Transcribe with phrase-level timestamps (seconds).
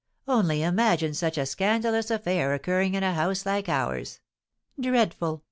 [0.27, 4.19] Only imagine such a scandalous affair occurring in a house like ours!
[4.79, 5.39] Dreadful!